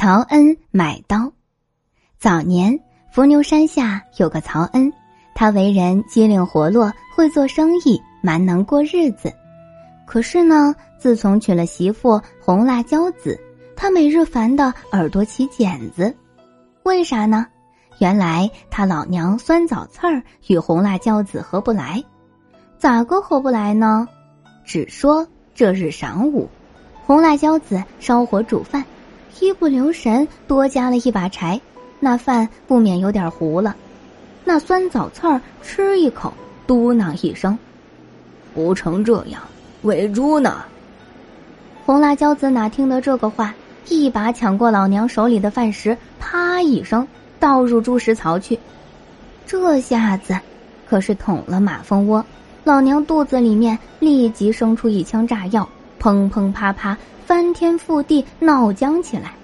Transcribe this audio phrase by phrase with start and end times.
[0.00, 1.30] 曹恩买刀。
[2.18, 2.80] 早年，
[3.12, 4.90] 伏牛山下有个曹恩，
[5.34, 9.30] 他为人机灵活络，会做生意，蛮能过日子。
[10.06, 13.38] 可是呢，自从娶了媳妇红辣椒子，
[13.76, 16.16] 他每日烦得耳朵起茧子。
[16.84, 17.46] 为啥呢？
[17.98, 22.02] 原来他老娘酸枣刺儿与红辣椒子合不来。
[22.78, 24.08] 咋个合不来呢？
[24.64, 26.48] 只说这日晌午，
[27.04, 28.82] 红辣椒子烧火煮饭，
[29.38, 31.60] 一不留神多加了一把柴。
[32.00, 33.76] 那饭不免有点糊了，
[34.44, 36.32] 那酸枣刺儿吃一口，
[36.66, 37.58] 嘟囔一声
[38.54, 39.42] ：“不成这样，
[39.82, 40.64] 喂猪呢？”
[41.84, 43.54] 红辣椒子哪听得这个话，
[43.88, 47.06] 一把抢过老娘手里的饭食，啪一声
[47.38, 48.58] 倒入猪食槽去。
[49.46, 50.38] 这下子
[50.88, 52.24] 可是捅了马蜂窝，
[52.64, 55.68] 老娘肚子里面立即生出一腔炸药，
[56.00, 56.96] 砰砰啪啪，
[57.26, 59.34] 翻天覆地闹僵起来。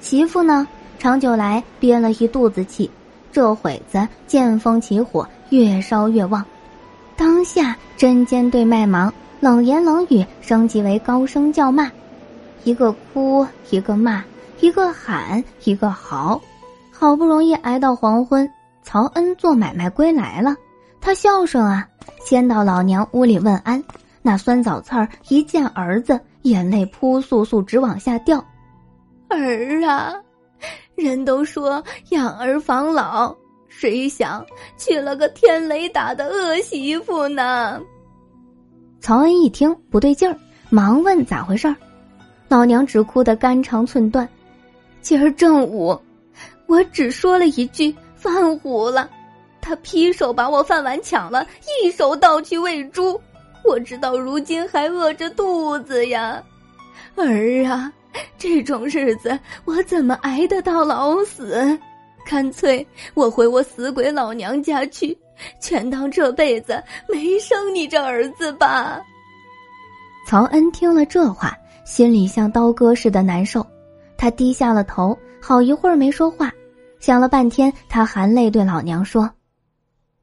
[0.00, 0.68] 媳妇呢？
[0.98, 2.90] 长久来憋了一肚子气，
[3.32, 6.44] 这会子见风起火，越烧越旺。
[7.16, 11.90] 当下针尖对麦芒，冷言冷语升级为高声叫骂，
[12.64, 14.22] 一个哭，一个骂，
[14.60, 16.40] 一个喊，一个嚎。
[16.90, 18.48] 好不容易挨到黄昏，
[18.82, 20.54] 曹恩做买卖归来了。
[21.00, 21.86] 他孝顺啊，
[22.24, 23.82] 先到老娘屋里问安。
[24.26, 28.42] 那酸枣刺儿一见儿子，眼泪扑簌簌直往下掉。
[29.28, 30.14] 儿啊！
[30.94, 33.36] 人都说养儿防老，
[33.68, 34.42] 谁想
[34.78, 37.82] 娶了个天雷打的恶媳妇呢？
[38.98, 40.34] 曹恩一听不对劲儿，
[40.70, 41.76] 忙问咋回事儿。
[42.48, 44.26] 老娘只哭得肝肠寸断。
[45.02, 46.00] 今儿正午，
[46.66, 49.10] 我只说了一句饭糊了，
[49.60, 51.46] 他劈手把我饭碗抢了，
[51.84, 53.20] 一手倒去喂猪。
[53.64, 56.42] 我直到如今还饿着肚子呀，
[57.16, 57.92] 儿啊！
[58.38, 61.78] 这种日子我怎么挨得到老死？
[62.24, 65.16] 干脆我回我死鬼老娘家去，
[65.60, 69.00] 全当这辈子没生你这儿子吧。
[70.26, 71.54] 曹恩听了这话，
[71.84, 73.66] 心里像刀割似的难受，
[74.16, 76.50] 他低下了头，好一会儿没说话。
[77.00, 79.28] 想了半天，他含泪对老娘说：“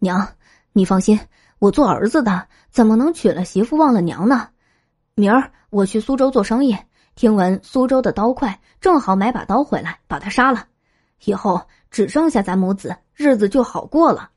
[0.00, 0.26] 娘，
[0.72, 1.16] 你放心，
[1.64, 4.48] 我做儿子的怎么能娶了媳妇忘了娘呢？
[5.14, 6.76] 明儿我去苏州做生意。”
[7.16, 10.66] 听闻苏州的刀快，正好买把刀回来，把他杀了，
[11.24, 14.28] 以后只剩下咱母子，日子就好过了。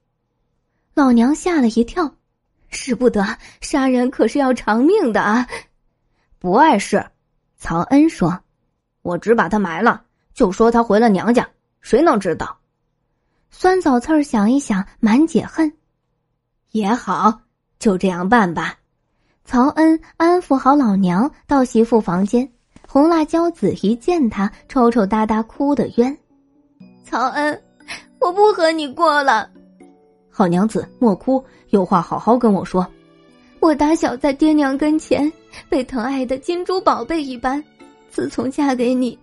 [0.93, 2.09] 老娘吓了一跳，
[2.69, 3.25] 使不得，
[3.59, 5.45] 杀人可是要偿命的啊！
[6.39, 7.03] 不碍事，
[7.57, 8.39] 曹恩说
[9.01, 11.49] ：“我只把他埋了，就说他回了娘家，
[11.81, 12.57] 谁能知道？”
[13.51, 15.73] 酸枣刺儿想一想，满解恨，
[16.71, 17.41] 也好，
[17.79, 18.75] 就这样办吧。
[19.45, 22.49] 曹恩安抚好老娘，到媳妇房间。
[22.87, 26.17] 红辣椒子一见他，抽抽搭搭哭得冤。
[27.03, 27.61] 曹恩，
[28.19, 29.49] 我不和你过了。
[30.29, 32.85] 好娘子莫哭，有话好好跟我说。
[33.59, 35.31] 我打小在爹娘跟前
[35.67, 37.63] 被疼爱的金珠宝贝一般，
[38.09, 39.17] 自从嫁给你，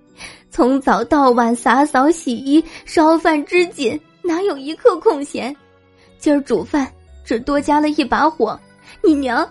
[0.51, 5.55] 从早到晚洒扫洗衣烧饭织锦，哪有一刻空闲？
[6.19, 6.91] 今儿煮饭
[7.25, 8.59] 只多加了一把火，
[9.03, 9.49] 你娘。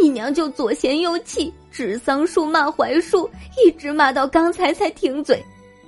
[0.00, 3.30] 你娘就左嫌右气，指桑树骂槐树，
[3.64, 5.40] 一直骂到刚才才停嘴。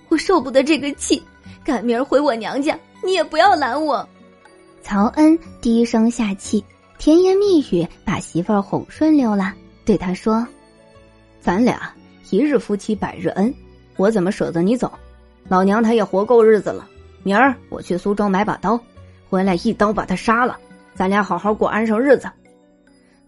[0.09, 1.21] 我受不得这个气，
[1.65, 4.09] 赶明儿回我娘家，你也不要拦我。
[4.83, 6.65] 曹恩低声下气，
[6.97, 9.53] 甜言蜜语把媳妇儿哄顺溜了，
[9.84, 10.47] 对他说
[11.43, 11.93] ：“咱俩
[12.31, 13.53] 一日夫妻百日恩，
[13.97, 14.93] 我怎么舍得你走？
[15.49, 16.89] 老娘她也活够日子了。
[17.25, 18.78] 明儿我去苏州买把刀，
[19.28, 20.59] 回来一刀把她杀了，
[20.94, 22.30] 咱俩好好过安生日子。”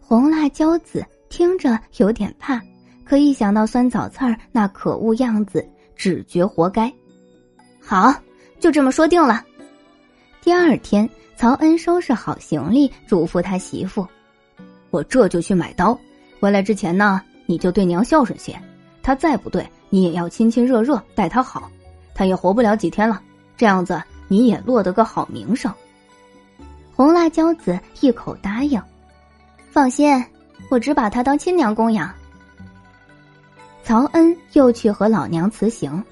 [0.01, 2.61] 红辣椒子听着有点怕，
[3.05, 5.67] 可一想到酸枣刺儿那可恶样子，
[5.97, 6.93] 只觉活该。
[7.81, 8.15] 好，
[8.61, 9.43] 就这么说定了。
[10.43, 14.07] 第二天，曹恩收拾好行李，嘱咐他媳妇
[14.91, 15.99] ：“我这就去买刀，
[16.39, 18.55] 回来之前呢，你就对娘孝顺些。
[19.03, 21.71] 他再不对，你也要亲亲热热待他好。
[22.15, 23.21] 他也活不了几天了，
[23.57, 25.73] 这样子你也落得个好名声。”
[26.97, 28.81] 红辣椒子一口答应。
[29.71, 30.25] 放心，
[30.71, 32.13] 我只把她当亲娘供养。
[33.83, 36.03] 曹恩又去和老娘辞行，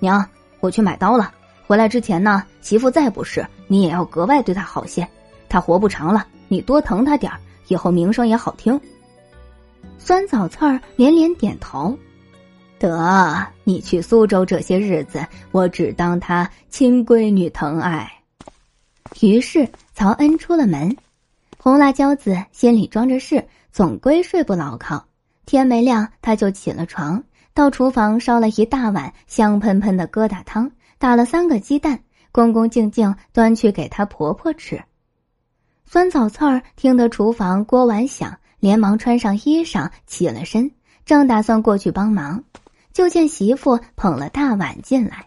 [0.00, 0.28] 娘，
[0.60, 1.32] 我去买刀了。
[1.66, 5.08] 回来之前呢，媳妇再不是，你也要格外对她好些。
[5.48, 7.38] 她活不长了，你多疼她点儿，
[7.68, 8.78] 以后名声也好听。
[9.98, 11.96] 酸枣刺儿连连点头，
[12.78, 18.10] 得，你去苏州这些日子，我只当她亲闺女疼爱。
[19.20, 19.66] 于是
[19.98, 20.96] 曹恩出了门。
[21.58, 25.04] 红辣椒子心里装着事，总归睡不牢靠。
[25.44, 27.20] 天没亮，他就起了床，
[27.52, 31.98] 到厨房烧了一大碗香喷喷的疙瘩汤，打了三个鸡蛋，
[32.30, 34.80] 恭恭敬敬端去给她婆婆吃。
[35.84, 40.70] 酸枣刺儿听得厨房锅碗响，连忙穿上衣裳起了身，
[41.04, 42.44] 正打算过去帮忙，
[42.92, 45.26] 就见媳妇捧了大碗进来。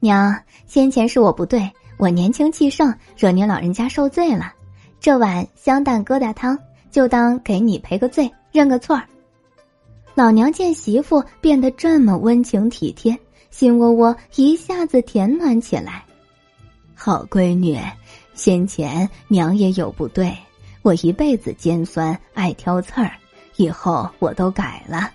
[0.00, 4.52] 娘，先前是我不对，我年轻气盛，惹您老人家受罪了。
[5.00, 6.58] 这碗香蛋疙瘩汤，
[6.90, 9.04] 就当给你赔个罪，认个错儿。
[10.14, 13.16] 老娘见媳妇变得这么温情体贴，
[13.50, 16.04] 心窝窝一下子甜暖起来。
[16.94, 17.78] 好闺女。
[18.34, 20.36] 先前娘也有不对，
[20.82, 23.12] 我一辈子尖酸爱挑刺儿，
[23.56, 25.10] 以后我都改了。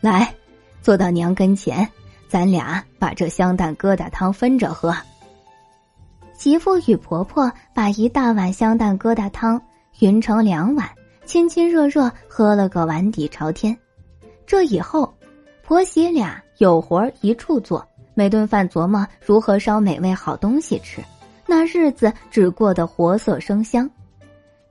[0.00, 0.34] 来，
[0.82, 1.88] 坐到娘跟前，
[2.26, 4.92] 咱俩把这香蛋疙瘩汤分着喝。
[6.40, 9.60] 媳妇与婆婆把一大碗香蛋疙瘩汤
[9.98, 10.88] 匀成两碗，
[11.26, 13.76] 亲亲热热喝了个碗底朝天。
[14.46, 15.12] 这以后，
[15.62, 21.02] 婆媳俩有活一处做，每顿饭琢磨如何烧美味好东西吃。
[21.46, 23.90] 那日子只过得活色生香，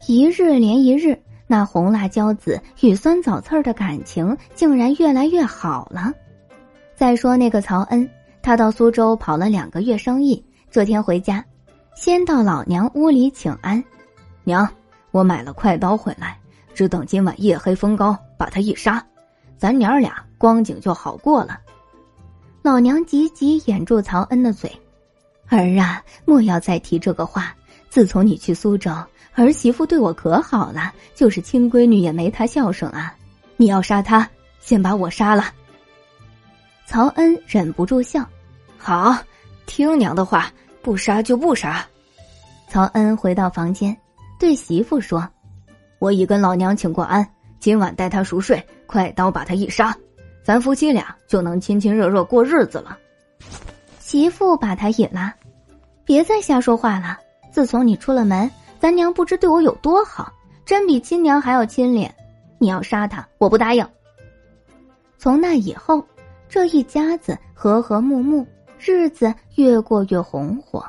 [0.07, 6.11] 一日连一日，那红辣椒子与酸枣刺儿的感情竟然越来越好了。
[6.95, 8.09] 再说那个曹恩，
[8.41, 11.45] 他到苏州跑了两个月生意，这天回家，
[11.95, 13.83] 先到老娘屋里请安。
[14.43, 14.67] 娘，
[15.11, 16.39] 我买了快刀回来，
[16.73, 19.05] 只等今晚夜黑风高，把他一杀，
[19.57, 21.59] 咱娘俩光景就好过了。
[22.61, 24.71] 老娘急急掩住曹恩的嘴。
[25.47, 27.55] 儿啊，莫要再提这个话。
[27.89, 28.91] 自从你去苏州，
[29.33, 33.15] 儿媳妇对我可好了，就是亲闺女也没她孝顺啊。
[33.57, 35.45] 你要杀她，先把我杀了。
[36.85, 38.23] 曹恩忍不住笑
[38.77, 39.17] ：“好，
[39.65, 40.51] 听娘的话，
[40.81, 41.85] 不杀就不杀。”
[42.67, 43.95] 曹恩回到房间，
[44.39, 45.27] 对媳妇说
[45.99, 47.27] ：“我已跟老娘请过安，
[47.59, 49.95] 今晚带她熟睡，快刀把她一杀，
[50.43, 52.97] 咱夫妻俩就能亲亲热热过日子了。”
[53.99, 55.31] 媳妇把他引拉，
[56.03, 57.19] 别再瞎说话了。
[57.51, 58.49] 自从你出了门，
[58.79, 60.33] 咱娘不知对我有多好，
[60.65, 62.13] 真比亲娘还要亲脸。
[62.57, 63.87] 你要杀他，我不答应。
[65.19, 66.03] 从那以后，
[66.47, 68.47] 这一家子和和睦睦，
[68.79, 70.85] 日子越过越红火。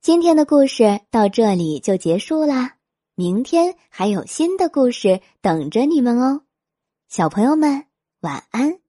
[0.00, 2.76] 今天的故事到这里就结束啦，
[3.14, 6.42] 明天还有新的故事等着你们哦，
[7.08, 7.86] 小朋友们
[8.20, 8.81] 晚安。